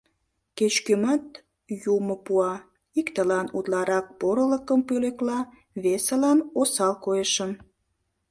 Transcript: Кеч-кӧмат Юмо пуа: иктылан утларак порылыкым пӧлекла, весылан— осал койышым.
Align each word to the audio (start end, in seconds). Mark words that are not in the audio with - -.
Кеч-кӧмат 0.57 1.23
Юмо 1.93 2.15
пуа: 2.25 2.53
иктылан 2.99 3.47
утларак 3.57 4.05
порылыкым 4.19 4.79
пӧлекла, 4.87 5.39
весылан— 5.83 6.39
осал 6.59 6.93
койышым. 7.05 7.51